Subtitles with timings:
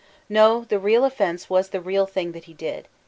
[0.27, 2.87] No; the real o£Fense was the real thing that he did.